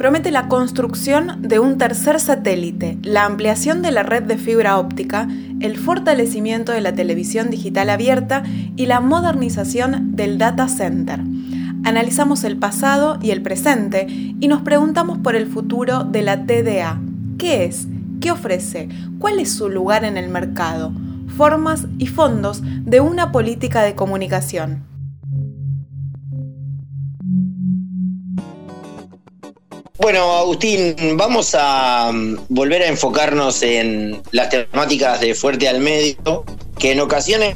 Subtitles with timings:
[0.00, 5.28] Promete la construcción de un tercer satélite, la ampliación de la red de fibra óptica,
[5.60, 8.42] el fortalecimiento de la televisión digital abierta
[8.76, 11.20] y la modernización del data center.
[11.84, 16.98] Analizamos el pasado y el presente y nos preguntamos por el futuro de la TDA.
[17.36, 17.86] ¿Qué es?
[18.22, 18.88] ¿Qué ofrece?
[19.18, 20.94] ¿Cuál es su lugar en el mercado?
[21.36, 24.89] Formas y fondos de una política de comunicación.
[30.00, 36.42] Bueno, Agustín, vamos a mm, volver a enfocarnos en las temáticas de Fuerte al Medio,
[36.78, 37.54] que en ocasiones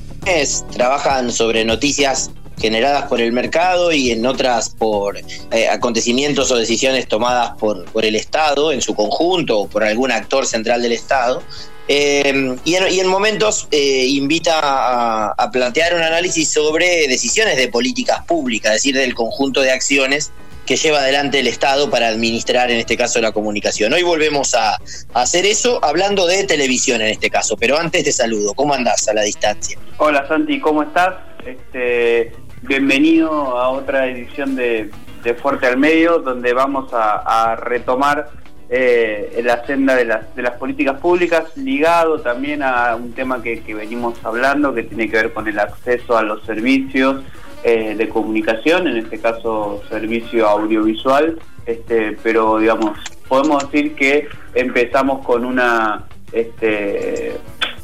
[0.71, 7.09] trabajan sobre noticias generadas por el mercado y en otras por eh, acontecimientos o decisiones
[7.09, 11.43] tomadas por, por, el Estado en su conjunto o por algún actor central del Estado.
[11.89, 18.23] Eh, y, en, momentos eh, invita a, a plantear un análisis sobre decisiones de políticas
[18.27, 20.31] públicas, es decir, del conjunto de acciones
[20.67, 23.93] que lleva adelante el Estado para administrar, en este caso, la comunicación.
[23.93, 24.79] Hoy volvemos a,
[25.13, 28.55] hacer eso hablando de televisión en este caso, pero antes te saludo.
[28.55, 29.79] ¿Cómo andás a la distancia?
[29.99, 31.17] Hola Santi, ¿cómo estás?
[31.45, 34.91] Este, bienvenido a otra edición de,
[35.41, 38.29] Fuerte al Medio, donde vamos a, retomar
[38.69, 44.75] eh, la senda de las, políticas públicas, ligado también a un tema que venimos hablando,
[44.75, 47.23] que tiene que ver con el acceso a los servicios
[47.65, 55.25] eh, de comunicación, en este caso servicio audiovisual, este, pero digamos, podemos decir que empezamos
[55.25, 57.37] con una, este,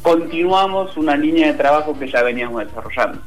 [0.03, 3.23] continuamos una línea de trabajo que ya veníamos desarrollando.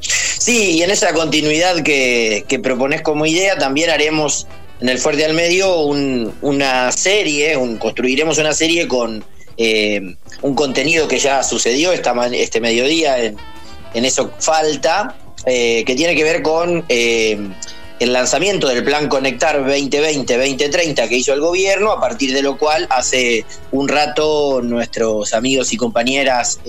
[0.00, 4.46] Sí, y en esa continuidad que, que propones como idea, también haremos
[4.80, 9.22] en el Fuerte al Medio una serie, un, construiremos una serie con
[9.56, 13.36] eh, un contenido que ya sucedió esta, este mediodía, en,
[14.04, 15.16] eso falta,
[15.46, 17.38] eh, que tiene que ver con eh,
[17.98, 22.86] el lanzamiento del plan Conectar 2020-2030 que hizo el gobierno, a partir de lo cual
[22.90, 26.60] hace un rato nuestros amigos y compañeras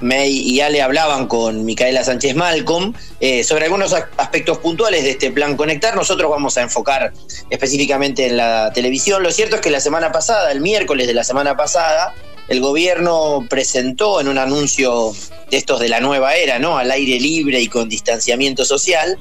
[0.00, 5.30] May y Ale hablaban con Micaela Sánchez Malcolm eh, sobre algunos aspectos puntuales de este
[5.30, 5.96] plan Conectar.
[5.96, 7.12] Nosotros vamos a enfocar
[7.50, 9.22] específicamente en la televisión.
[9.22, 12.14] Lo cierto es que la semana pasada, el miércoles de la semana pasada,
[12.48, 15.12] el gobierno presentó en un anuncio
[15.50, 16.78] de estos de la nueva era, ¿no?
[16.78, 19.18] Al aire libre y con distanciamiento social,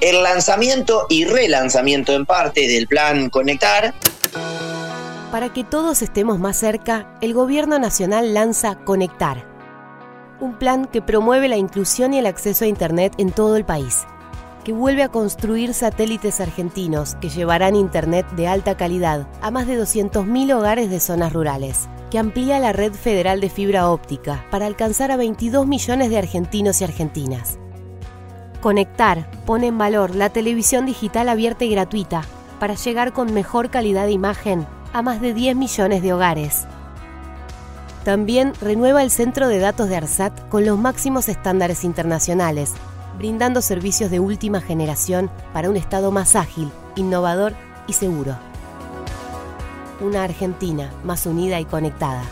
[0.00, 3.94] el lanzamiento y relanzamiento en parte del plan Conectar.
[5.30, 9.51] Para que todos estemos más cerca, el gobierno nacional lanza Conectar
[10.42, 14.04] un plan que promueve la inclusión y el acceso a Internet en todo el país,
[14.64, 19.80] que vuelve a construir satélites argentinos que llevarán Internet de alta calidad a más de
[19.80, 25.12] 200.000 hogares de zonas rurales, que amplía la red federal de fibra óptica para alcanzar
[25.12, 27.58] a 22 millones de argentinos y argentinas.
[28.60, 32.22] Conectar pone en valor la televisión digital abierta y gratuita
[32.58, 36.66] para llegar con mejor calidad de imagen a más de 10 millones de hogares
[38.04, 42.72] también renueva el centro de datos de ARSAT con los máximos estándares internacionales,
[43.16, 47.54] brindando servicios de última generación para un Estado más ágil, innovador
[47.86, 48.36] y seguro.
[50.00, 52.22] Una Argentina más unida y conectada.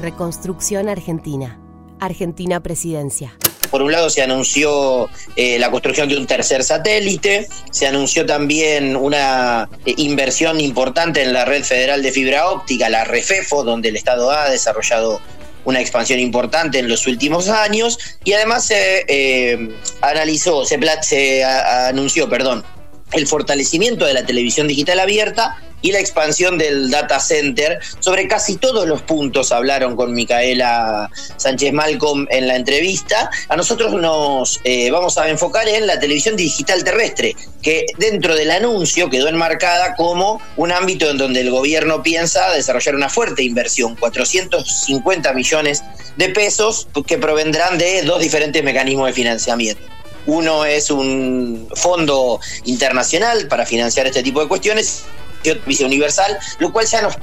[0.00, 1.58] Reconstrucción Argentina.
[2.00, 3.32] Argentina Presidencia.
[3.70, 8.96] Por un lado se anunció eh, la construcción de un tercer satélite, se anunció también
[8.96, 13.96] una eh, inversión importante en la red federal de fibra óptica, la REFEFO, donde el
[13.96, 15.20] Estado ha desarrollado
[15.64, 22.28] una expansión importante en los últimos años y además se eh, analizó, se, se anunció,
[22.28, 22.64] perdón,
[23.12, 27.78] el fortalecimiento de la televisión digital abierta y la expansión del data center.
[28.00, 33.30] Sobre casi todos los puntos hablaron con Micaela Sánchez Malcolm en la entrevista.
[33.48, 38.50] A nosotros nos eh, vamos a enfocar en la televisión digital terrestre, que dentro del
[38.50, 43.96] anuncio quedó enmarcada como un ámbito en donde el gobierno piensa desarrollar una fuerte inversión,
[43.96, 45.82] 450 millones
[46.16, 49.82] de pesos que provendrán de dos diferentes mecanismos de financiamiento.
[50.26, 55.02] Uno es un fondo internacional para financiar este tipo de cuestiones
[55.42, 57.18] Servicio Universal, lo cual ya nos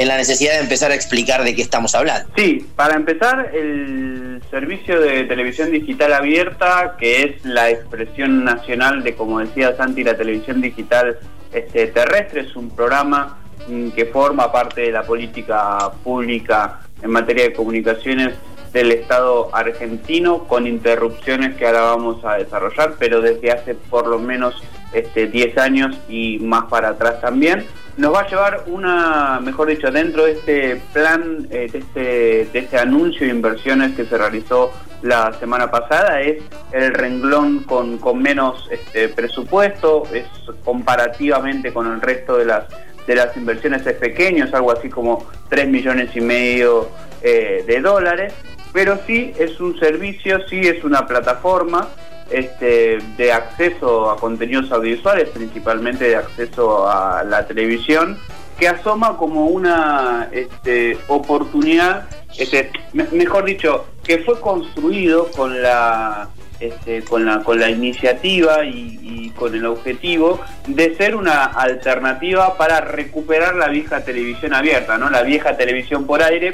[0.00, 2.30] en la necesidad de empezar a explicar de qué estamos hablando.
[2.34, 9.14] Sí, para empezar, el servicio de televisión digital abierta, que es la expresión nacional de,
[9.14, 11.18] como decía Santi, la televisión digital
[11.52, 17.44] este, terrestre, es un programa mm, que forma parte de la política pública en materia
[17.44, 18.34] de comunicaciones
[18.72, 24.18] del Estado argentino, con interrupciones que ahora vamos a desarrollar, pero desde hace por lo
[24.18, 24.54] menos
[24.92, 27.66] este, 10 años y más para atrás también.
[27.96, 32.58] Nos va a llevar una, mejor dicho, dentro de este plan, eh, de, este, de
[32.58, 34.72] este anuncio de inversiones que se realizó
[35.02, 36.42] la semana pasada, es
[36.72, 40.26] el renglón con, con menos este, presupuesto, es
[40.64, 42.64] comparativamente con el resto de las
[43.06, 46.88] de las inversiones es pequeño, es algo así como 3 millones y medio
[47.22, 48.32] eh, de dólares,
[48.72, 51.88] pero sí es un servicio, sí es una plataforma
[52.30, 58.18] este, de acceso a contenidos audiovisuales, principalmente de acceso a la televisión,
[58.58, 62.70] que asoma como una este, oportunidad, este,
[63.12, 66.28] mejor dicho, que fue construido con la,
[66.60, 68.98] este, con la, con la iniciativa y,
[69.36, 75.08] con el objetivo de ser una alternativa para recuperar la vieja televisión abierta, ¿no?
[75.08, 76.52] la vieja televisión por aire,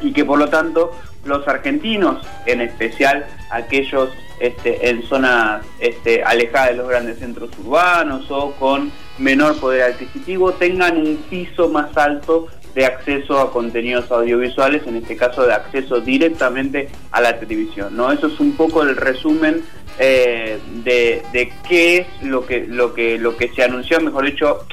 [0.00, 0.92] y que por lo tanto
[1.24, 4.08] los argentinos, en especial aquellos
[4.40, 10.52] este, en zonas este, alejadas de los grandes centros urbanos o con menor poder adquisitivo,
[10.52, 16.00] tengan un piso más alto de acceso a contenidos audiovisuales, en este caso de acceso
[16.00, 17.96] directamente a la televisión.
[17.96, 18.12] ¿no?
[18.12, 19.64] Eso es un poco el resumen
[19.98, 24.66] eh, de, de, qué es lo que, lo, que, lo que se anunció, mejor dicho,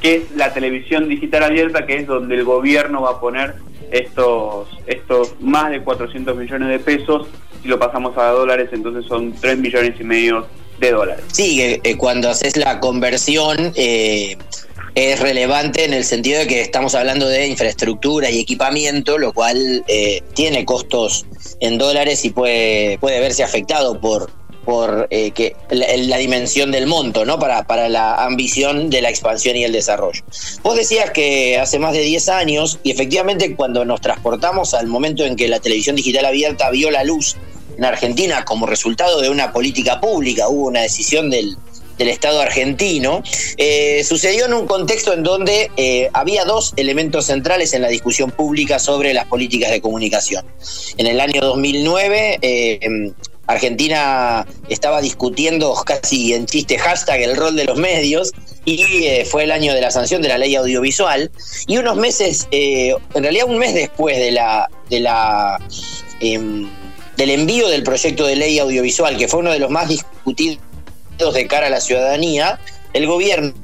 [0.00, 3.56] qué es la televisión digital abierta, que es donde el gobierno va a poner
[3.90, 7.28] estos, estos más de 400 millones de pesos,
[7.62, 10.46] si lo pasamos a dólares, entonces son 3 millones y medio
[10.78, 11.24] de dólares.
[11.32, 14.36] Sí, eh, eh, cuando haces la conversión eh,
[14.94, 19.84] es relevante en el sentido de que estamos hablando de infraestructura y equipamiento, lo cual
[20.34, 21.24] tiene costos
[21.60, 24.30] en dólares y puede, puede verse afectado por,
[24.64, 27.38] por eh, que la, dimensión del monto, ¿no?
[27.38, 30.22] Para, para la ambición de la expansión y el desarrollo.
[30.62, 35.24] Vos decías que hace más de 10 años, y efectivamente cuando nos transportamos al momento
[35.24, 37.36] en que la televisión digital abierta vio la luz
[37.82, 41.56] en Argentina como resultado de una política pública, hubo una decisión del,
[41.98, 43.22] Estado argentino,
[43.58, 48.32] eh, sucedió en un contexto en donde eh, había dos elementos centrales en la discusión
[48.32, 50.44] pública sobre las políticas de comunicación.
[50.96, 52.40] En el año 2009,
[53.46, 58.32] Argentina estaba discutiendo casi en chiste hashtag el rol de los medios
[58.64, 61.30] y eh, fue el año de la sanción de la ley audiovisual
[61.66, 65.58] y unos meses, eh, en realidad un mes después de la, de la
[66.20, 66.68] em,
[67.22, 70.58] del envío del proyecto de ley audiovisual, que fue uno de los más discutidos
[71.32, 72.58] de cara a la ciudadanía,
[72.94, 73.54] el gobierno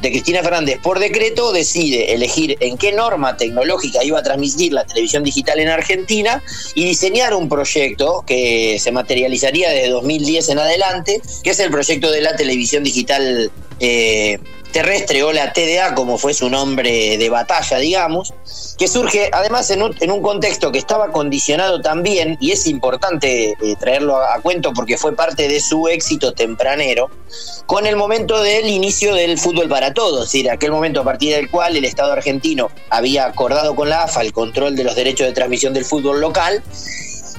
[0.00, 4.84] de Cristina Fernández por decreto decide elegir en qué norma tecnológica iba a transmitir la
[4.84, 6.42] televisión digital en Argentina
[6.74, 12.10] y diseñar un proyecto que se materializaría desde 2010 en adelante, que es el proyecto
[12.10, 14.38] de la televisión digital eh,
[14.72, 18.34] terrestre o la TDA, como fue su nombre de batalla, digamos,
[18.78, 24.16] que surge además en un, contexto que estaba condicionado también, y es importante eh, traerlo
[24.16, 27.10] a, cuento porque fue parte de su éxito tempranero,
[27.66, 31.34] con el momento del inicio del fútbol para todos, es decir, aquel momento a partir
[31.34, 35.26] del cual el Estado argentino había acordado con la AFA el control de los derechos
[35.26, 36.62] de transmisión del fútbol local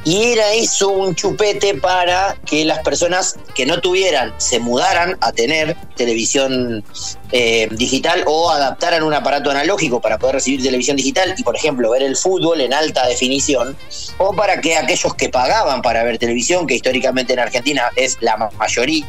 [0.06, 5.32] y era eso un chupete para que las personas que no tuvieran se mudaran a
[5.32, 6.84] tener televisión
[7.32, 11.92] eh, digital o adaptaran un aparato analógico para poder recibir televisión digital y, por ejemplo,
[11.92, 13.78] ver el fútbol en alta definición,
[14.18, 18.38] o para que aquellos que pagaban para ver televisión, que históricamente en Argentina es la
[18.38, 19.08] mayoría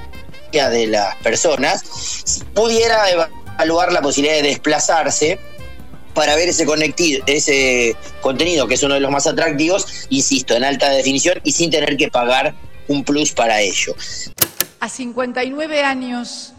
[0.52, 5.38] de las personas, pudiera evaluar la posibilidad de desplazarse
[6.14, 6.66] para ver ese,
[7.26, 11.71] ese contenido, que es uno de los más atractivos, insisto, en alta definición y sin
[11.71, 12.54] tener que pagar
[12.88, 13.94] un plus para ello.
[14.80, 16.52] A 59 años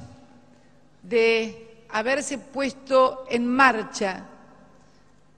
[1.04, 4.26] de haberse puesto en marcha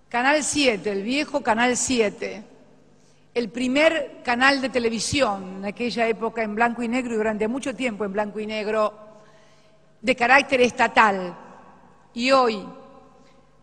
[0.10, 2.44] Canal 7, el viejo Canal 7,
[3.34, 7.76] el primer canal de televisión en aquella época en blanco y negro y durante mucho
[7.76, 8.94] tiempo en blanco y negro
[10.02, 11.38] de carácter estatal.
[12.14, 12.66] Y hoy,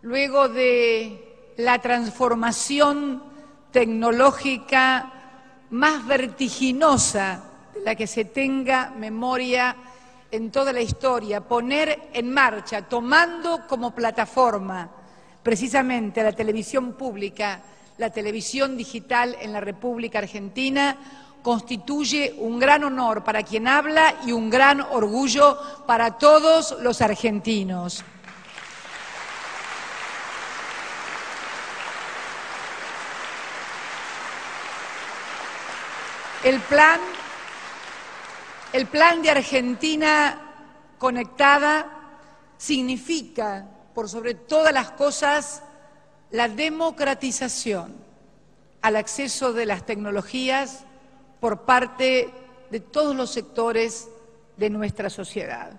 [0.04, 3.22] luego de la transformación
[3.72, 5.10] tecnológica
[5.70, 7.42] más vertiginosa
[7.72, 9.74] de la que se tenga memoria
[10.30, 14.90] en toda la historia, poner en marcha, tomando como plataforma
[15.42, 17.62] precisamente la televisión pública,
[17.96, 20.98] la televisión digital en la República Argentina,
[21.42, 25.56] constituye un gran honor para quien habla y un gran orgullo
[25.86, 28.04] para todos los argentinos.
[36.44, 37.00] El plan,
[38.74, 40.42] el plan de Argentina
[40.98, 41.86] conectada
[42.58, 45.62] significa, por sobre todas las cosas,
[46.30, 47.94] la democratización
[48.82, 50.80] al acceso de las tecnologías
[51.40, 52.28] por parte
[52.70, 54.08] de todos los sectores
[54.58, 55.70] de nuestra sociedad.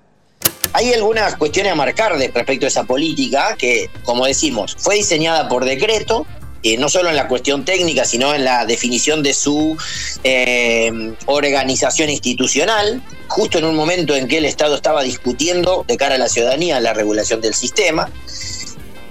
[0.73, 5.63] Hay algunas cuestiones a marcar respecto a esa política que, como decimos, fue diseñada por
[5.63, 6.25] decreto,
[6.65, 9.77] eh, no solo en la cuestión técnica, sino en la definición de su
[10.23, 10.91] eh,
[11.27, 16.17] organización institucional, justo en un momento en que el Estado estaba discutiendo de cara a
[16.17, 18.09] la ciudadanía la regulación del sistema.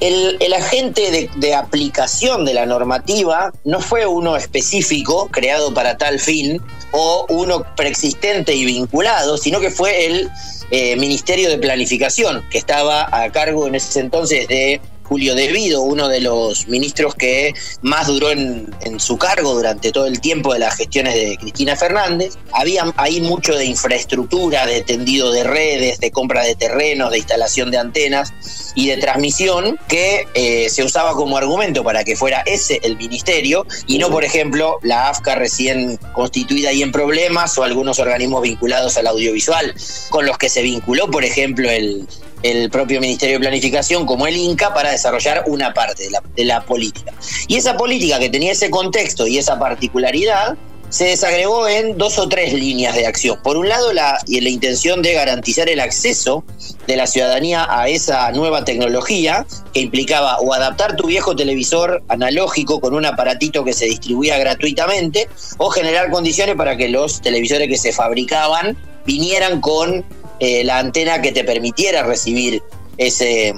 [0.01, 6.61] El, agente de, aplicación de la normativa no fue uno específico creado para tal fin
[6.91, 10.29] o uno preexistente y vinculado, sino que fue el
[10.73, 16.09] eh, Ministerio de Planificación, que estaba a cargo en ese entonces de Julio Devido, uno
[16.09, 20.77] de los ministros que más duró en, su cargo durante todo el tiempo de las
[20.77, 22.35] gestiones de Cristina Fernández.
[22.53, 27.71] Había ahí mucho de infraestructura, de tendido de redes, de compra de terrenos, de instalación
[27.71, 28.33] de antenas
[28.75, 33.67] y de transmisión que eh, se usaba como argumento para que fuera ese el ministerio
[33.87, 38.97] y no, por ejemplo, la AFCA recién constituida y en problemas o algunos organismos vinculados
[38.97, 39.75] al audiovisual,
[40.11, 42.07] con los que se vinculó, por ejemplo, el,
[42.45, 47.13] el propio Ministerio de Planificación como el INCA para desarrollar una parte de la, política.
[47.49, 50.55] Y esa política que tenía ese contexto y esa particularidad
[50.91, 53.41] se desagregó en dos o tres líneas de acción.
[53.43, 56.45] Por un lado, la, la intención de garantizar el acceso
[56.87, 62.79] de la ciudadanía a esa nueva tecnología que implicaba o adaptar tu viejo televisor analógico
[62.79, 67.79] con un aparatito que se distribuía gratuitamente o generar condiciones para que los televisores que
[67.79, 70.05] se fabricaban vinieran con
[70.47, 72.63] eh, la antena que te permitiera recibir
[72.99, 73.55] ese,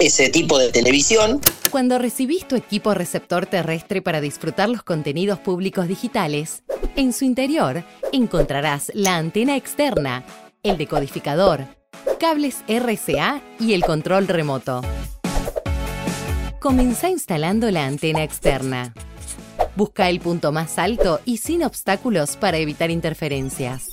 [0.00, 1.40] ese tipo de televisión.
[1.70, 6.64] Cuando recibís tu equipo receptor terrestre para disfrutar los contenidos públicos digitales,
[6.96, 10.24] en su interior encontrarás la antena externa,
[10.64, 11.66] el decodificador,
[12.18, 14.80] cables RCA y el control remoto.
[16.58, 18.94] Comenzá instalando la antena externa.
[19.76, 23.90] Busca el punto más alto y sin obstáculos para evitar interferencias.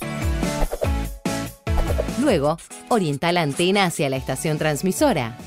[2.28, 2.58] Luego,
[2.90, 5.38] orienta la antena hacia la estación transmisora.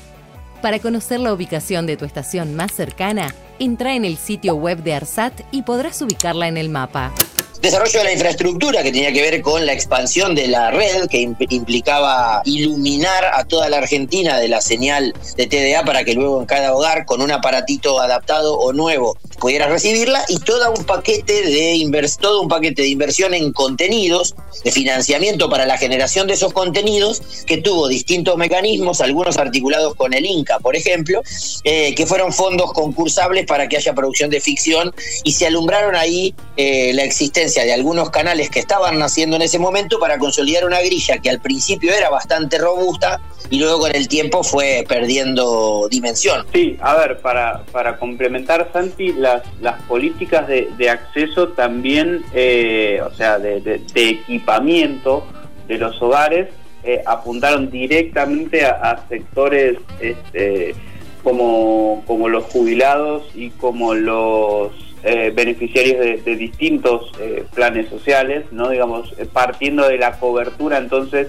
[0.62, 4.94] Para conocer la ubicación de tu estación más cercana, entra en el sitio web de
[4.94, 7.12] ARSAT y podrás ubicarla en el mapa.
[7.62, 11.20] Desarrollo de la infraestructura que tenía que ver con la expansión de la red, que
[11.20, 16.46] implicaba iluminar a toda la Argentina de la señal de TDA para que luego en
[16.46, 22.08] cada hogar, con un aparatito adaptado o nuevo, pudiera recibirla, y todo un paquete de
[22.20, 27.22] todo un paquete de inversión en contenidos, de financiamiento para la generación de esos contenidos,
[27.46, 31.22] que tuvo distintos mecanismos, algunos articulados con el INCA, por ejemplo,
[31.62, 34.92] eh, que fueron fondos concursables para que haya producción de ficción
[35.22, 39.58] y se alumbraron ahí eh, la existencia de algunos canales que estaban naciendo en ese
[39.58, 44.08] momento para consolidar una grilla que al principio era bastante robusta y luego con el
[44.08, 46.46] tiempo fue perdiendo dimensión.
[46.54, 53.14] Sí, a ver, para, para complementar, Santi, las, las políticas de, acceso también, eh, o
[53.14, 55.26] sea, de, equipamiento
[55.68, 56.48] de los hogares,
[56.82, 60.74] eh, apuntaron directamente a, sectores este,
[61.22, 64.72] como, como los jubilados y como los
[65.04, 68.70] eh, beneficiarios de, distintos eh, planes sociales, ¿no?
[68.70, 71.26] digamos, eh, partiendo de la cobertura entonces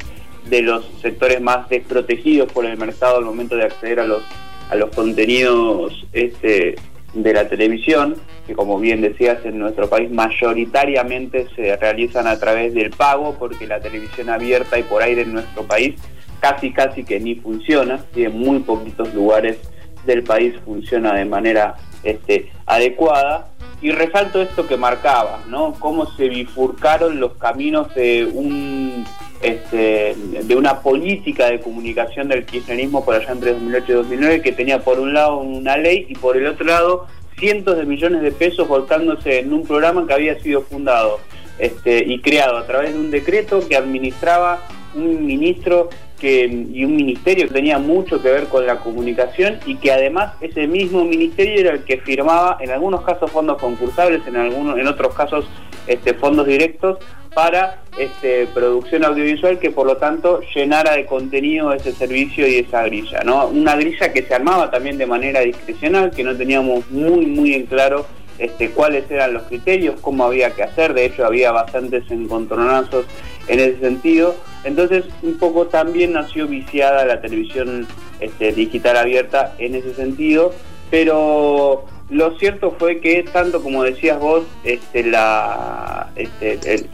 [0.47, 4.21] de los sectores más desprotegidos por el mercado al momento de acceder a los,
[4.69, 6.75] a los contenidos este,
[7.15, 8.15] de la televisión,
[8.45, 13.65] que como bien decías en nuestro país mayoritariamente se realizan a través del pago, porque
[13.65, 15.95] la televisión abierta y por aire en nuestro país
[16.39, 19.57] casi casi que ni funciona, y en muy poquitos lugares
[20.05, 23.47] del país funciona de manera este, adecuada.
[23.81, 25.73] Y resalto esto que marcaba, ¿no?
[25.73, 29.05] Cómo se bifurcaron los caminos de un
[29.41, 34.53] este, de una política de comunicación del kirchnerismo por allá entre 2008 y 2009 que
[34.53, 37.07] tenía por un lado una ley y por el otro lado
[37.37, 41.19] cientos de millones de pesos volcándose en un programa que había sido fundado
[41.59, 44.61] este, y creado a través de un decreto que administraba
[44.95, 45.89] un ministro
[46.27, 50.67] y un ministerio que tenía mucho que ver con la comunicación y que además ese
[50.67, 55.13] mismo ministerio era el que firmaba en algunos casos fondos concursables, en algunos, en otros
[55.13, 55.45] casos
[55.87, 56.99] este, fondos directos
[57.33, 62.83] para este, producción audiovisual que por lo tanto llenara de contenido ese servicio y esa
[62.83, 63.47] grilla, ¿no?
[63.47, 67.65] Una grilla que se armaba también de manera discrecional, que no teníamos muy muy en
[67.65, 68.05] claro
[68.37, 73.05] este, cuáles eran los criterios, cómo había que hacer, de hecho había bastantes encontronazos
[73.47, 74.35] en ese sentido.
[74.63, 77.87] Entonces, un poco también nació viciada la televisión
[78.19, 80.53] este, digital abierta en ese sentido,
[80.89, 86.87] pero lo cierto fue que tanto como decías vos, este, la, este,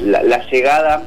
[0.00, 1.02] la, llegada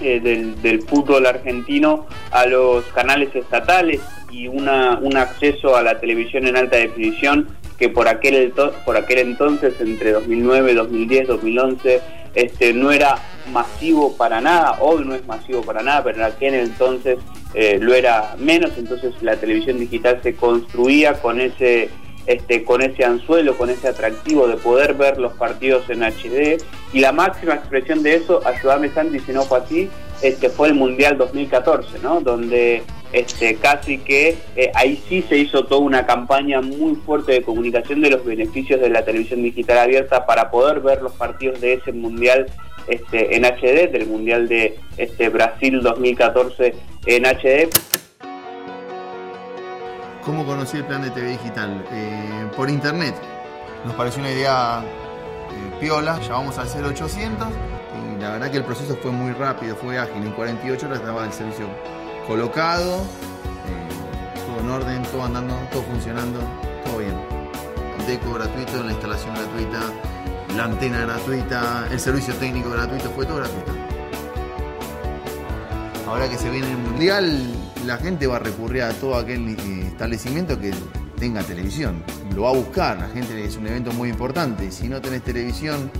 [0.00, 6.46] eh, del, fútbol argentino a los canales estatales y una, un acceso a la televisión
[6.46, 8.52] en alta definición que por aquel,
[8.84, 12.00] por aquel entonces, entre 2009, 2010, 2011,
[12.34, 13.16] este, no era
[13.52, 17.18] masivo para nada, hoy no es masivo para nada, pero en aquel entonces
[17.54, 21.90] eh, lo era menos, entonces la televisión digital se construía con ese,
[22.26, 27.00] este, con ese anzuelo, con ese atractivo de poder ver los partidos en HD y
[27.00, 29.90] la máxima expresión de eso, ayúdame Santi si no fue así,
[30.22, 32.20] este, fue el Mundial 2014, ¿no?
[32.20, 32.82] donde
[33.12, 38.00] este, casi que eh, ahí sí se hizo toda una campaña muy fuerte de comunicación
[38.00, 41.92] de los beneficios de la televisión digital abierta para poder ver los partidos de ese
[41.92, 42.46] mundial
[42.88, 46.74] este, en HD, del mundial de este, Brasil 2014
[47.06, 47.68] en HD.
[50.24, 51.84] ¿Cómo conocí el plan de TV digital?
[51.92, 53.14] Eh, por internet.
[53.84, 58.96] Nos pareció una idea eh, piola, llamamos al 0800 y la verdad que el proceso
[58.96, 60.24] fue muy rápido, fue ágil.
[60.24, 61.66] En 48 horas estaba el servicio
[62.26, 66.40] colocado, eh, todo en orden, todo andando, todo funcionando,
[66.86, 67.14] todo bien.
[68.06, 69.80] Deco gratuito, la instalación gratuita,
[70.56, 73.72] la antena gratuita, el servicio técnico gratuito, fue todo gratuito.
[76.06, 77.42] Ahora que se viene el mundial,
[77.86, 80.72] la gente va a recurrir a todo aquel eh, establecimiento que
[81.18, 82.04] tenga televisión.
[82.34, 84.70] Lo va a buscar, la gente es un evento muy importante.
[84.70, 85.90] Si no tenés televisión,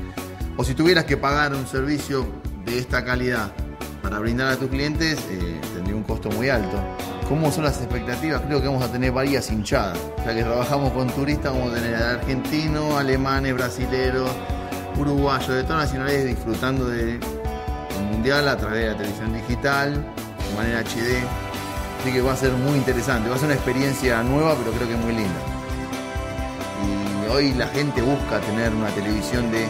[0.56, 2.26] o si tuvieras que pagar un servicio
[2.64, 3.52] de esta calidad
[4.02, 6.80] para brindar a tus clientes, eh, tendría un costo muy alto.
[7.28, 8.42] ¿Cómo son las expectativas?
[8.42, 9.98] Creo que vamos a tener varias hinchadas.
[10.26, 14.30] Ya que trabajamos con turistas, vamos a tener argentinos, alemanes, brasileros,
[14.98, 17.20] uruguayos, de todas nacionalidades disfrutando del
[18.10, 21.24] mundial a través de la televisión digital, de manera HD.
[22.00, 24.88] Así que va a ser muy interesante, va a ser una experiencia nueva, pero creo
[24.88, 25.40] que muy linda.
[27.24, 29.66] Y hoy la gente busca tener una televisión de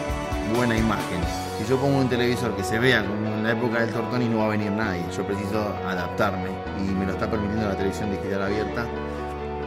[0.54, 1.20] buena imagen.
[1.58, 4.38] Si yo pongo un televisor que se vea como en la época del Tortoni no
[4.38, 5.02] va a venir nadie.
[5.16, 8.86] Yo preciso adaptarme y me lo está permitiendo la televisión digital abierta.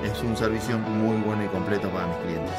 [0.03, 2.53] Es un servicio muy bueno y completo para mis clientes.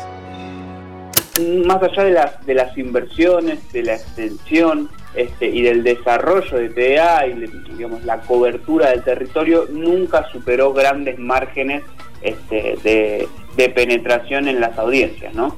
[1.67, 6.71] Más allá de las, de las inversiones, de la extensión este, y del desarrollo de
[6.71, 11.85] TDA y digamos, la cobertura del territorio, nunca superó grandes márgenes
[12.23, 15.57] este, de, de penetración en las audiencias, ¿no?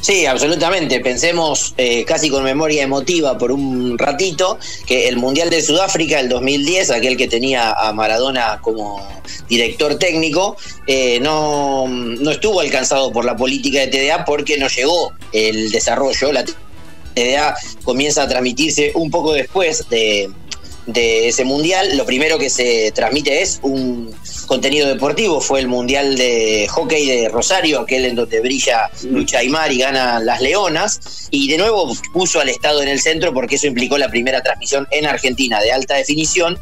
[0.00, 1.00] Sí, absolutamente.
[1.00, 6.28] Pensemos eh, casi con memoria emotiva por un ratito que el Mundial de Sudáfrica el
[6.28, 9.06] 2010, aquel que tenía a Maradona como
[9.48, 15.12] director técnico, eh, no, no estuvo alcanzado por la política de TDA porque no llegó
[15.32, 16.32] el desarrollo.
[16.32, 20.30] La TDA comienza a transmitirse un poco después de,
[20.88, 21.96] de ese mundial.
[21.96, 24.12] Lo primero que se transmite es un
[24.46, 25.40] contenido deportivo.
[25.40, 30.18] Fue el mundial de hockey de Rosario, aquel en donde brilla Lucha Aymar y gana
[30.18, 31.28] las Leonas.
[31.30, 34.88] Y de nuevo puso al Estado en el centro porque eso implicó la primera transmisión
[34.90, 36.58] en Argentina de alta definición.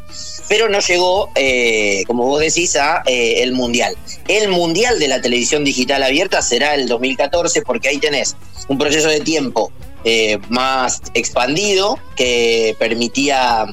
[0.49, 3.95] Pero no llegó, eh, como vos decís, a eh, el mundial.
[4.27, 8.35] El mundial de la televisión digital abierta será el 2014 porque ahí tenés
[8.67, 9.71] un proceso de tiempo
[10.03, 13.65] eh, más expandido que permitía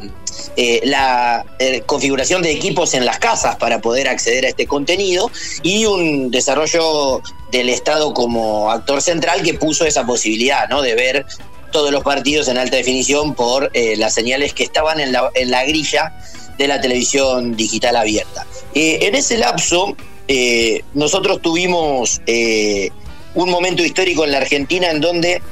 [0.57, 5.31] eh, la eh, configuración de equipos en las casas para poder acceder a este contenido
[5.63, 7.21] y un desarrollo
[7.51, 10.81] del Estado como actor central que puso esa posibilidad ¿no?
[10.83, 11.27] de ver
[11.73, 15.51] todos los partidos en alta definición por eh, las señales que estaban en la, en
[15.51, 16.17] la grilla
[16.57, 18.47] de la televisión digital abierta.
[18.75, 19.97] en ese lapso,
[20.95, 22.21] nosotros tuvimos
[23.35, 25.43] un momento histórico en la Argentina en donde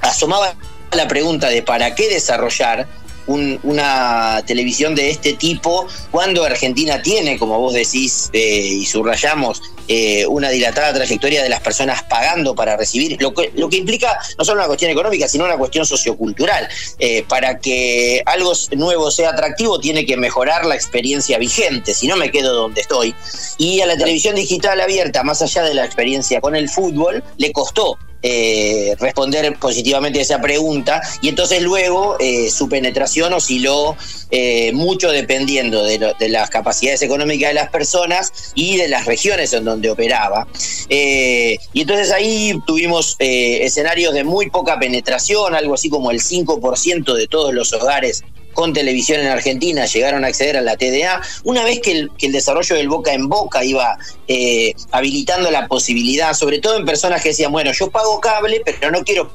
[0.00, 0.54] asomaba
[0.92, 2.88] la pregunta de para qué desarrollar
[3.30, 9.62] una televisión de este tipo cuando Argentina tiene, como vos decís eh, y subrayamos,
[9.92, 14.16] eh, una dilatada trayectoria de las personas pagando para recibir, lo que, lo que implica
[14.38, 16.68] no solo una cuestión económica, sino una cuestión sociocultural.
[16.98, 22.16] Eh, para que algo nuevo sea atractivo tiene que mejorar la experiencia vigente, si no
[22.16, 23.14] me quedo donde estoy.
[23.58, 27.52] Y a la televisión digital abierta, más allá de la experiencia con el fútbol, le
[27.52, 33.96] costó eh, responder positivamente a esa pregunta y entonces luego eh, su penetración osciló
[34.30, 39.64] eh, mucho dependiendo de, las capacidades económicas de las personas y de las regiones en
[39.64, 40.46] donde operaba.
[40.88, 47.26] y entonces ahí tuvimos escenarios de muy poca penetración, algo así como el 5% de
[47.26, 51.80] todos los hogares con televisión en Argentina llegaron a acceder a la TDA, una vez
[51.80, 53.96] que el, desarrollo del boca en boca iba
[54.28, 58.90] eh, habilitando la posibilidad, sobre todo en personas que decían, bueno, yo pago cable, pero
[58.90, 59.32] no quiero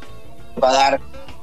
[0.60, 0.99] pagar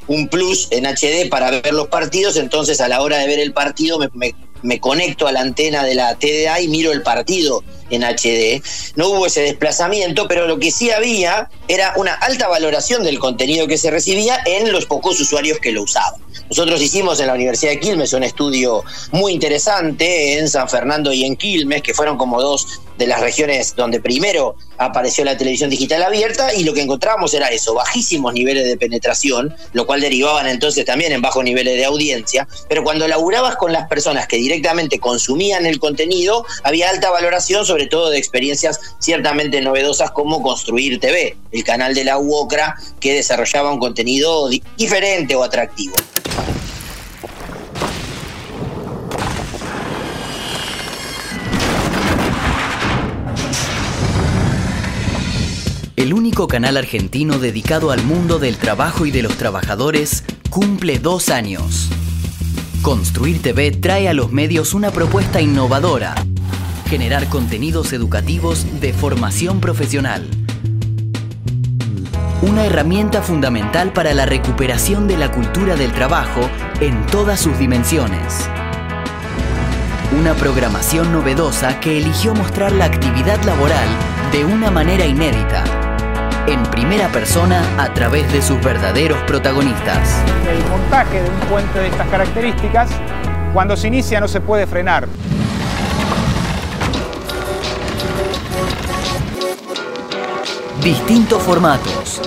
[0.07, 3.53] un plus en HD para ver los partidos, entonces a la hora de ver el
[3.53, 8.03] partido me, me conecto a la antena de la TDA y miro el partido en
[8.03, 8.63] HD.
[8.97, 13.67] No hubo ese desplazamiento, pero lo que sí había era una alta valoración del contenido
[13.67, 16.21] que se recibía en los pocos usuarios que lo usaban.
[16.49, 21.25] Nosotros hicimos en la Universidad de Quilmes un estudio muy interesante en San Fernando y
[21.25, 26.03] en Quilmes, que fueron como dos de las regiones donde primero apareció la televisión digital
[26.03, 30.85] abierta y lo que encontramos era eso, bajísimos niveles de penetración, lo cual derivaban entonces
[30.85, 35.67] también en bajos niveles de audiencia, pero cuando laburabas con las personas que directamente consumían
[35.67, 41.65] el contenido, había alta valoración sobre todo de experiencias ciertamente novedosas como Construir TV, el
[41.65, 45.95] canal de la UOCRA que desarrollaba un contenido diferente o atractivo.
[56.03, 61.29] El único canal argentino dedicado al mundo del trabajo y de los trabajadores cumple dos
[61.29, 61.91] años.
[62.83, 66.17] Construir TV trae a los medios una propuesta innovadora.
[66.93, 70.29] Generar contenidos educativos de formación profesional.
[72.43, 76.43] Una herramienta fundamental para la recuperación de la cultura del trabajo
[76.83, 78.47] en todas sus dimensiones.
[80.21, 83.89] Una programación novedosa que eligió mostrar la actividad laboral
[84.31, 85.65] de una manera inédita
[86.47, 90.15] en primera persona a través de sus verdaderos protagonistas.
[90.47, 92.91] El montaje de un puente de estas características,
[93.55, 95.09] cuando se inicia no se puede frenar.
[100.85, 102.21] Distintos formatos.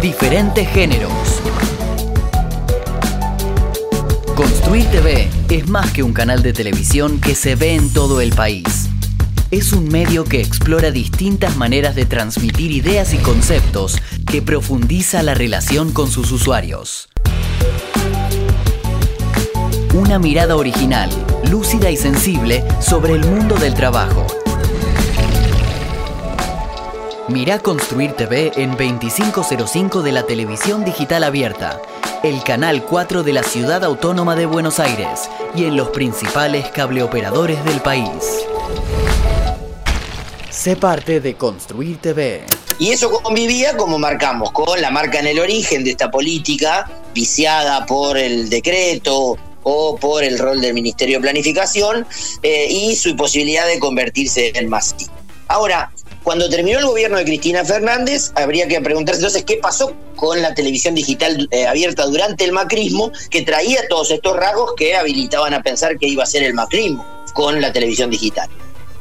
[0.00, 1.12] Diferentes géneros.
[4.34, 8.32] Construir TV es más que un canal de televisión que se ve en todo el
[8.32, 8.86] país
[9.50, 13.96] es un medio que explora distintas maneras de transmitir ideas y conceptos
[14.28, 17.08] que profundiza la relación con sus usuarios.
[19.94, 21.10] Una mirada original,
[21.48, 24.26] lúcida y sensible sobre el mundo del trabajo.
[27.28, 31.82] Mirá Construir TV en 2505 de la televisión digital abierta,
[32.22, 37.64] el canal 4 de la Ciudad Autónoma de Buenos Aires y en los principales cableoperadores
[37.64, 38.44] del país.
[40.50, 42.44] Sé parte de Construir TV.
[42.78, 47.86] Y eso convivía, como marcamos, con la marca en el origen de esta política, viciada
[47.86, 52.06] por el decreto o por el rol del Ministerio de Planificación
[52.44, 55.12] eh, y su posibilidad de convertirse en masivo.
[55.48, 55.90] Ahora,
[56.26, 60.54] cuando terminó el gobierno de Cristina Fernández, habría que preguntarse entonces qué pasó con la
[60.54, 65.62] televisión digital eh, abierta durante el macrismo, que traía todos estos rasgos que habilitaban a
[65.62, 68.48] pensar que iba a ser el macrismo con la televisión digital.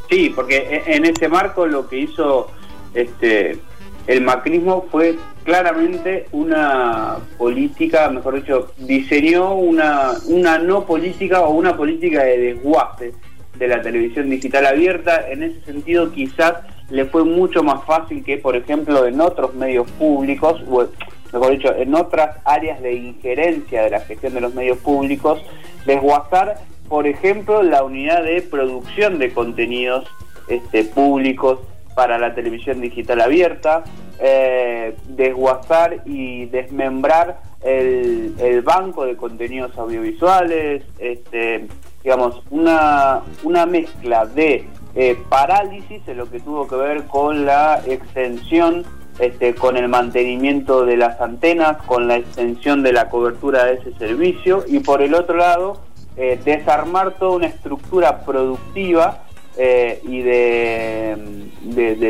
[0.07, 2.51] Sí, porque e, en ese marco lo que hizo
[2.93, 3.57] este
[4.05, 11.75] el macrismo fue claramente una política, mejor dicho, diseñó una, una no política o una
[11.75, 13.13] política de desguace
[13.57, 15.27] de la televisión digital abierta.
[15.27, 16.57] En ese sentido, quizás
[16.89, 20.87] le fue mucho más fácil que, por ejemplo, en otros medios públicos, o
[21.33, 25.41] mejor dicho, en otras áreas de injerencia de la gestión de los medios públicos,
[25.85, 30.05] desguazar por ejemplo, la unidad de producción de contenidos
[30.47, 31.59] este, públicos
[31.95, 33.83] para la televisión digital abierta,
[34.19, 41.67] eh, desguazar y desmembrar el, banco de contenidos audiovisuales, este,
[42.03, 44.65] digamos, una, una mezcla de
[44.97, 48.85] eh, parálisis en lo que tuvo que ver con la extensión,
[49.19, 53.93] este, con el mantenimiento de las antenas, con la extensión de la cobertura de ese
[53.97, 55.81] servicio y por el otro lado,
[56.15, 59.25] eh, desarmar toda una estructura productiva
[59.57, 61.17] eh, y de,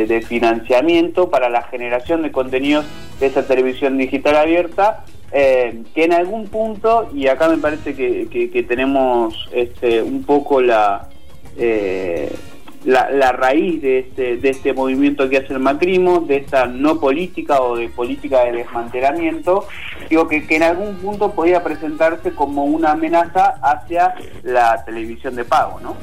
[0.06, 2.84] de, financiamiento para la generación de contenidos
[3.18, 9.48] de esa televisión digital abierta, que en algún punto, y acá me parece que, tenemos
[9.52, 11.08] este, un poco la
[12.86, 17.60] la, raíz de este, de este movimiento que hace el macrismo, de esta no política
[17.60, 19.66] o de política de desmantelamiento,
[20.08, 25.44] digo que, que en algún punto podía presentarse como una amenaza hacia la televisión de
[25.44, 25.96] pago, ¿no?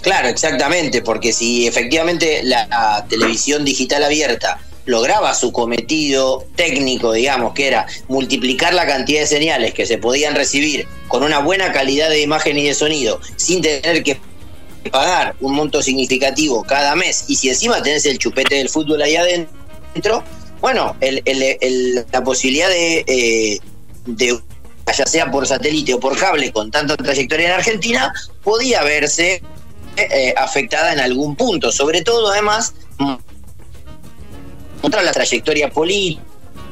[0.00, 7.68] Claro, exactamente, porque si efectivamente la televisión digital abierta lograba su cometido técnico, digamos, que
[7.68, 12.22] era multiplicar la cantidad de señales que se podían recibir con una buena calidad de
[12.22, 14.18] imagen y de sonido, sin tener que
[14.90, 19.16] pagar un monto significativo cada mes y si encima tenés el chupete del fútbol ahí
[19.16, 20.22] adentro,
[20.60, 20.96] bueno,
[22.10, 23.58] la posibilidad eh,
[24.06, 24.40] de,
[24.96, 28.12] ya sea por satélite o por cable con tanta trayectoria en Argentina,
[28.42, 29.42] podía verse
[29.96, 32.74] eh, afectada en algún punto, sobre todo además
[34.80, 36.22] contra la trayectoria política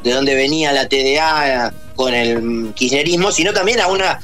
[0.06, 4.20] de dónde venía la TDA con el kirchnerismo, sino también a una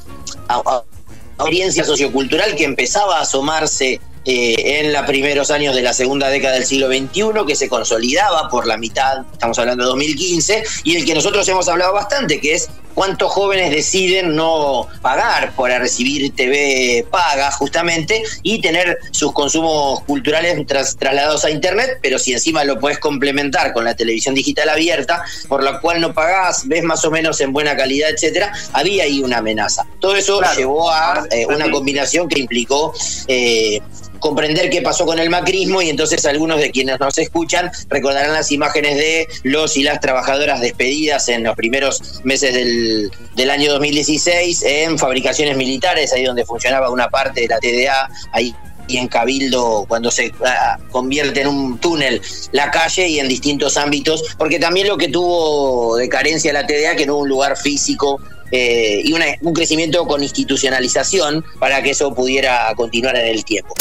[1.36, 6.54] experiencia sociocultural que empezaba a asomarse eh, en los primeros años de la segunda década
[6.54, 11.04] del siglo XXI, que se consolidaba por la mitad, estamos hablando de 2015, y del
[11.04, 17.06] que nosotros hemos hablado bastante, que es cuántos jóvenes deciden no pagar para recibir TV
[17.10, 22.98] paga justamente y tener sus consumos culturales trasladados a Internet, pero si encima lo puedes
[22.98, 27.40] complementar con la televisión digital abierta, por la cual no pagás, ves más o menos
[27.40, 29.86] en buena calidad, etcétera, había ahí una amenaza.
[30.00, 32.92] Todo eso llevó a eh, una combinación que implicó
[33.28, 33.80] eh,
[34.22, 38.52] comprender qué pasó con el macrismo y entonces algunos de quienes nos escuchan recordarán las
[38.52, 44.62] imágenes de los y las trabajadoras despedidas en los primeros meses del, del año 2016
[44.62, 48.54] en fabricaciones militares, ahí donde funcionaba una parte de la TDA, ahí
[48.86, 52.20] y en Cabildo cuando se ah, convierte en un túnel
[52.52, 56.94] la calle y en distintos ámbitos, porque también lo que tuvo de carencia la TDA,
[56.94, 58.20] que no hubo un lugar físico
[58.52, 63.74] eh, y un crecimiento con institucionalización para que eso pudiera continuar en el tiempo.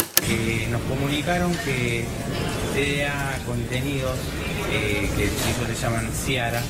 [0.69, 2.05] nos comunicaron que
[2.73, 4.17] TDA Contenidos,
[4.71, 6.63] eh, que ellos le llaman Ciara,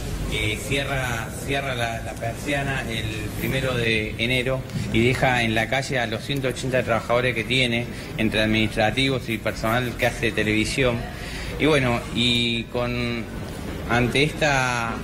[0.68, 3.06] cierra, cierra la, persiana el
[3.40, 4.62] primero de enero
[4.94, 7.86] y deja en la calle a los 180 trabajadores que tiene,
[8.18, 10.98] entre administrativos y personal que hace televisión.
[11.60, 13.24] Y bueno, y con
[13.90, 14.96] ante esta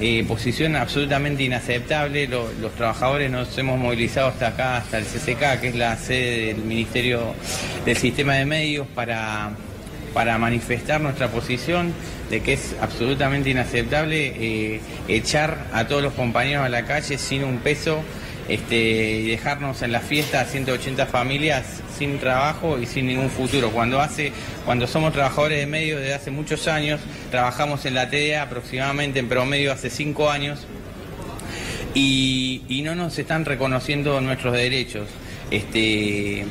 [0.00, 2.26] eh, posición absolutamente inaceptable.
[2.26, 6.58] los trabajadores nos hemos movilizado hasta acá, hasta el CCK, que es la sede del
[6.58, 7.34] Ministerio
[7.84, 9.52] del Sistema de Medios, para,
[10.14, 11.92] para manifestar nuestra posición
[12.30, 17.44] de que es absolutamente inaceptable eh, echar a todos los compañeros a la calle sin
[17.44, 18.02] un peso
[18.48, 21.64] este, y dejarnos en la fiesta a 180 familias
[21.96, 23.70] sin trabajo y sin ningún futuro.
[23.70, 24.32] Cuando, hace,
[24.64, 27.00] cuando somos trabajadores de medios desde hace muchos años,
[27.30, 30.66] trabajamos en la TDA aproximadamente en promedio hace cinco años
[31.94, 35.08] y, no nos están reconociendo nuestros derechos.
[35.50, 36.44] Este,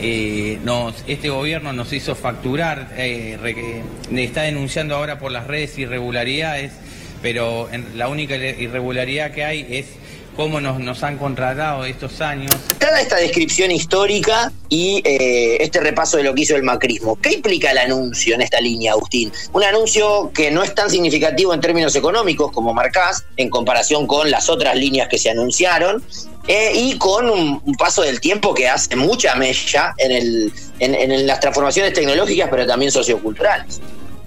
[0.00, 0.58] eh,
[1.06, 6.72] este gobierno nos hizo facturar, eh, está denunciando ahora por las redes irregularidades,
[7.20, 9.99] pero la única irregularidad que hay es
[10.40, 12.50] cómo nos, han contratado estos años.
[12.78, 17.34] Dada esta descripción histórica y eh, este repaso de lo que hizo el macrismo, ¿qué
[17.34, 19.30] implica el anuncio en esta línea, Agustín?
[19.52, 24.30] Un anuncio que no es tan significativo en términos económicos como marcás, en comparación con
[24.30, 26.02] las otras líneas que se anunciaron,
[26.48, 31.38] eh, y con un, paso del tiempo que hace mucha mella en, el, en las
[31.40, 33.78] transformaciones tecnológicas, pero también socioculturales.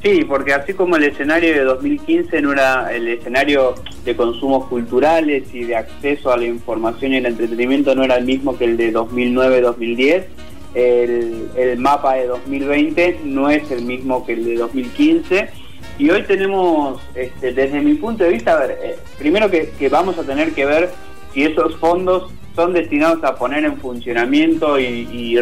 [0.03, 5.43] Sí, porque así como el escenario de 2015 no era el escenario de consumos culturales
[5.53, 8.75] y de acceso a la información y el entretenimiento no era el mismo que el
[8.75, 10.25] de 2009-2010,
[10.75, 15.49] el, mapa de 2020 no es el mismo que el de 2015.
[15.97, 20.17] Y hoy tenemos, este, desde mi punto de vista, a ver, eh, primero que, vamos
[20.17, 20.89] a tener que ver
[21.33, 25.39] si esos fondos son destinados a poner en funcionamiento y, y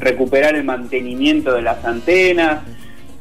[0.00, 2.62] recuperar el mantenimiento de las antenas,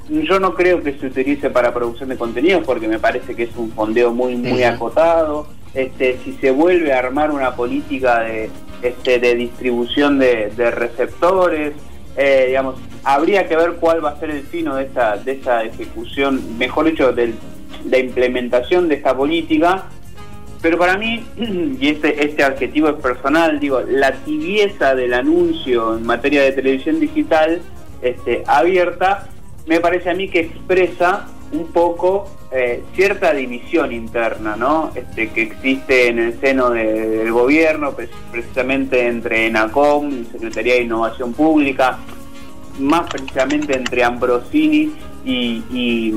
[0.10, 3.56] yo no creo que se utilice para producción de contenidos porque me parece que es
[3.56, 5.48] un fondeo muy muy acotado.
[5.74, 8.50] Este, si se vuelve a armar una política de,
[8.82, 11.74] este, de distribución de, receptores,
[12.15, 15.63] eh, digamos, habría que ver cuál va a ser el fino de esta, de esta
[15.63, 17.34] ejecución, mejor dicho, de
[17.89, 19.84] la implementación de esta política.
[20.62, 21.24] Pero para mí,
[21.80, 27.00] y este, este adjetivo es personal, digo, la tibieza del anuncio en materia de televisión
[27.00, 27.62] digital
[28.02, 29.28] este, abierta
[29.67, 34.91] me parece a mí que expresa un poco eh, cierta división interna, ¿no?
[34.95, 37.93] Este, que existe en el seno del gobierno,
[38.32, 41.99] precisamente entre ENACOM y Secretaría de Innovación Pública,
[42.80, 44.93] más precisamente entre Ambrosini
[45.25, 46.13] y,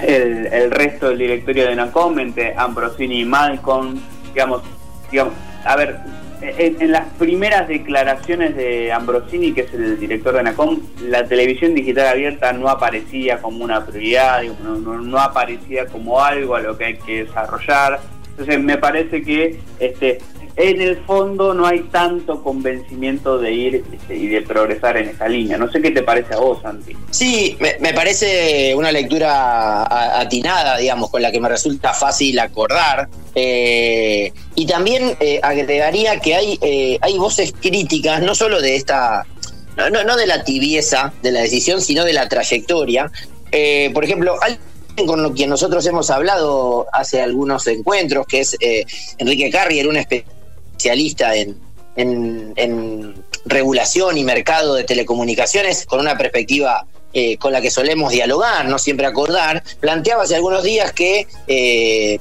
[0.00, 3.98] el, el, resto del directorio de ENACOM, entre Ambrosini y Malcolm,
[4.32, 4.62] digamos,
[5.10, 6.00] digamos, a ver,
[6.42, 12.08] en, las primeras declaraciones de Ambrosini, que es el director de NACOM, la televisión digital
[12.08, 17.24] abierta no aparecía como una prioridad, no, aparecía como algo a lo que hay que
[17.24, 18.00] desarrollar.
[18.30, 20.18] Entonces me parece que este,
[20.56, 25.28] en el fondo no hay tanto convencimiento de ir este, y de progresar en esa
[25.28, 25.58] línea.
[25.58, 26.96] No sé qué te parece a vos, Santi.
[27.10, 33.08] Sí, me, parece una lectura atinada, digamos, con la que me resulta fácil acordar.
[33.34, 34.32] Eh,
[34.70, 39.26] también eh, agregaría que hay, eh, hay voces críticas, no solo de esta,
[39.76, 43.10] no, no, de la tibieza de la decisión, sino de la trayectoria.
[43.92, 48.56] por ejemplo, alguien con quien nosotros hemos hablado hace algunos encuentros, que es
[49.18, 51.58] Enrique Carrier, un especialista en,
[51.96, 53.14] en,
[53.46, 58.78] regulación y mercado de telecomunicaciones con una perspectiva eh, con la que solemos dialogar, no
[58.78, 62.20] siempre acordar, planteaba hace algunos días que eh,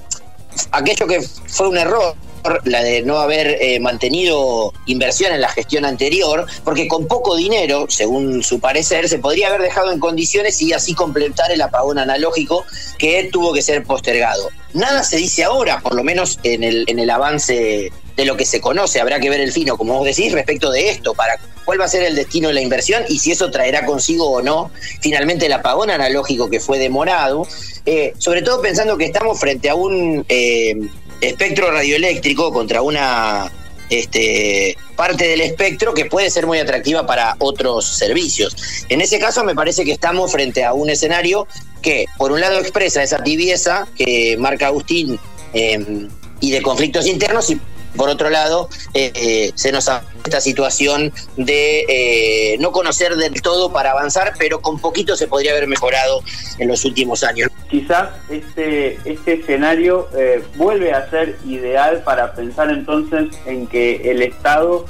[0.72, 2.16] aquello que fue un error
[2.66, 7.86] la de no haber eh, mantenido inversión en la gestión anterior, porque con poco dinero,
[7.90, 12.66] según su parecer, se podría haber dejado en condiciones y así completar el apagón analógico
[12.98, 14.50] que tuvo que ser postergado.
[14.74, 18.46] Nada se dice ahora, por lo menos en el, en el avance de lo que
[18.46, 19.00] se conoce.
[19.00, 21.88] Habrá que ver el fino, como vos decís, respecto de esto, para cuál va a
[21.88, 24.72] ser el destino de la inversión y si eso traerá consigo o no
[25.02, 27.48] finalmente el apagón analógico que fue demorado.
[27.86, 30.76] Eh, sobre todo pensando que estamos frente a un eh,
[31.22, 33.52] espectro radioeléctrico contra una
[33.90, 38.56] este, parte del espectro que puede ser muy atractiva para otros servicios.
[38.90, 41.48] En ese caso me parece que estamos frente a un escenario
[41.82, 45.20] que por un lado expresa esa tibieza que marca Agustín
[45.54, 46.08] eh,
[46.40, 47.60] y de conflictos internos y
[48.00, 53.42] por otro lado, eh, eh, se nos ha esta situación de eh, no conocer del
[53.42, 56.22] todo para avanzar, pero con poquito se podría haber mejorado
[56.60, 57.50] en los últimos años.
[57.70, 60.08] Quizás este, este escenario
[60.56, 64.86] vuelve a ser ideal para pensar entonces en que el Estado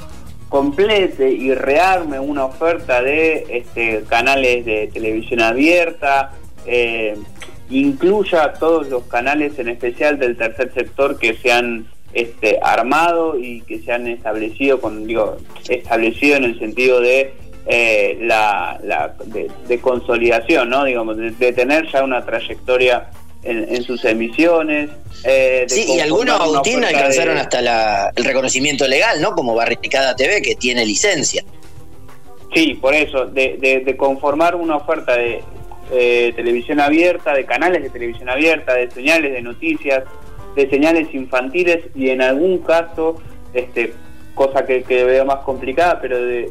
[0.48, 6.30] complete y rearme una oferta de este, canales de televisión abierta,
[7.70, 13.62] incluya todos los canales, en especial del tercer sector, que se han este, armado y
[13.62, 15.36] que se han establecido, con, digo,
[15.68, 17.32] establecido en el sentido de
[17.66, 18.80] eh, la,
[19.26, 20.84] de, consolidación, ¿no?
[20.84, 23.10] Digamos, de, tener ya una trayectoria
[23.42, 24.90] en, sus emisiones.
[25.24, 29.34] Eh, sí, y algunos, Agustín, alcanzaron hasta el reconocimiento legal, ¿no?
[29.34, 31.44] Como Barricada TV, que tiene licencia.
[32.54, 35.42] Sí, por eso, de, conformar una oferta de
[35.92, 40.04] eh, televisión abierta, de canales de televisión abierta, de señales de noticias,
[40.54, 43.16] de señales infantiles y en algún caso,
[43.52, 43.92] este,
[44.34, 46.50] cosa que, veo más complicada, pero de,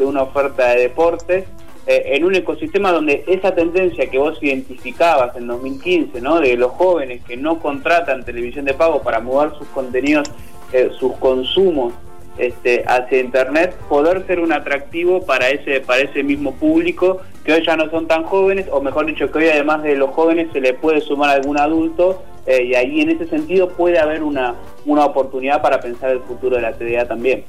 [0.00, 1.44] una oferta de deportes,
[1.86, 6.38] eh, en un ecosistema donde esa tendencia que vos identificabas en 2015, ¿no?
[6.38, 10.30] de los jóvenes que no contratan televisión de pago para mover sus contenidos,
[10.72, 11.94] eh, sus consumos
[12.38, 17.64] este, hacia internet, poder ser un atractivo para ese, para ese mismo público que hoy
[17.66, 20.60] ya no son tan jóvenes, o mejor dicho, que hoy además de los jóvenes se
[20.60, 24.54] le puede sumar algún adulto eh, y ahí en ese sentido puede haber una,
[24.86, 27.44] una oportunidad para pensar el futuro de la TDA también.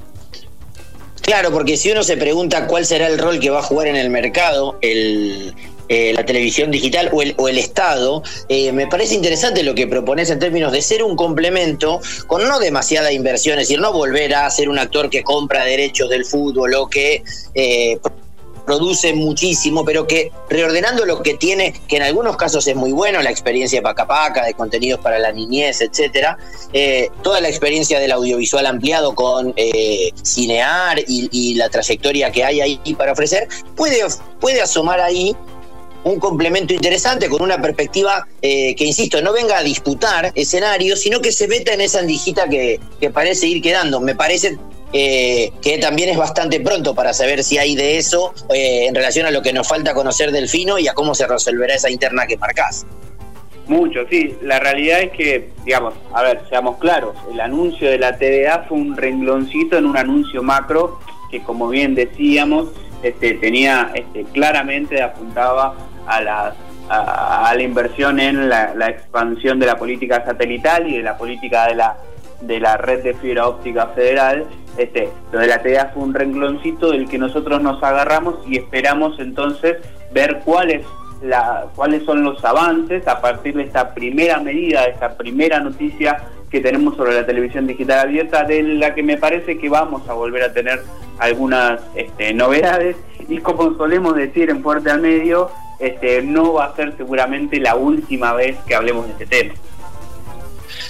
[1.22, 3.96] Claro, porque si uno se pregunta cuál será el rol que va a jugar en
[3.96, 5.54] el mercado el,
[5.92, 9.86] eh, la televisión digital o el, o el Estado, eh, me parece interesante lo que
[9.86, 14.34] propones en términos de ser un complemento con no demasiada inversión, es decir, no volver
[14.34, 17.22] a ser un actor que compra derechos del fútbol o que
[18.64, 23.20] produce muchísimo, pero que reordenando lo que tiene, que en algunos casos es muy bueno,
[23.22, 26.38] la experiencia de Paca Paca, de contenidos para la niñez, etcétera,
[26.72, 32.60] eh, toda la experiencia del audiovisual ampliado con eh, Cinear y, la trayectoria que hay
[32.60, 34.00] ahí para ofrecer, puede,
[34.40, 35.36] puede asomar ahí
[36.04, 41.20] un complemento interesante con una perspectiva eh, que, insisto, no venga a disputar escenarios, sino
[41.20, 44.00] que se meta en esa andijita que, que parece ir quedando.
[44.00, 44.58] Me parece
[44.92, 49.26] eh, que también es bastante pronto para saber si hay de eso eh, en relación
[49.26, 52.26] a lo que nos falta conocer del fino y a cómo se resolverá esa interna
[52.26, 52.84] que marcás.
[53.68, 54.34] Mucho, sí.
[54.42, 58.76] La realidad es que, digamos, a ver, seamos claros, el anuncio de la TDA fue
[58.76, 60.98] un rengloncito en un anuncio macro
[61.30, 62.68] que, como bien decíamos,
[63.02, 65.74] este, tenía este, claramente apuntaba
[66.06, 66.54] a la,
[66.88, 71.74] a, la inversión en la, expansión de la política satelital y de la política de
[71.76, 71.96] la
[72.40, 74.46] de la red de fibra óptica federal.
[74.76, 79.20] Este, lo de la TDA fue un rengloncito del que nosotros nos agarramos y esperamos
[79.20, 79.76] entonces
[80.12, 80.84] ver cuáles
[81.22, 86.24] la, cuáles son los avances a partir de esta primera medida, de esta primera noticia
[86.50, 90.12] que tenemos sobre la televisión digital abierta, de la que me parece que vamos a
[90.12, 90.82] volver a tener
[91.18, 92.96] algunas este, novedades.
[93.28, 95.50] Y como solemos decir en Fuerte al Medio,
[95.82, 99.54] este, no va a ser seguramente la última vez que hablemos de este tema.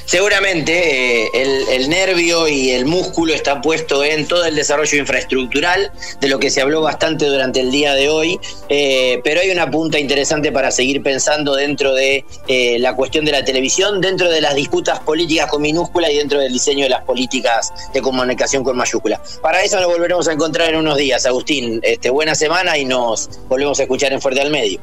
[0.05, 1.31] Seguramente eh,
[1.71, 6.51] el, nervio y el músculo está puesto en todo el desarrollo infraestructural, de lo que
[6.51, 8.39] se habló bastante durante el día de hoy,
[8.69, 13.33] eh, pero hay una punta interesante para seguir pensando dentro de eh, la cuestión de
[13.33, 17.03] la televisión, dentro de las disputas políticas con minúscula y dentro del diseño de las
[17.03, 19.21] políticas de comunicación con mayúscula.
[19.41, 21.81] Para eso nos volveremos a encontrar en unos días, Agustín.
[21.83, 24.81] Este, buena semana y nos volvemos a escuchar en Fuerte al Medio.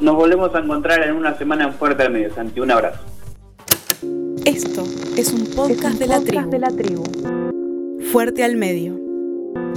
[0.00, 2.60] Nos volvemos a encontrar en una semana en Fuerte al Medio, Santi.
[2.60, 3.15] Un abrazo.
[4.46, 4.84] Esto
[5.16, 7.02] es un podcast, de, la de la tribu.
[8.12, 8.96] Fuerte al medio.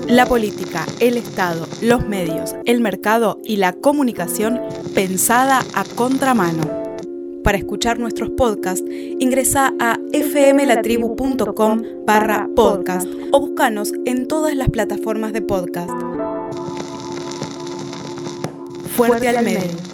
[0.07, 4.61] La política, el Estado, los medios, el mercado y la comunicación
[4.93, 6.61] pensada a contramano.
[7.43, 8.85] Para escuchar nuestros podcasts,
[9.19, 15.89] ingresa a fmlatribu.com barra podcast o búscanos en todas las plataformas de podcast.
[18.95, 19.88] Fuerte al medio.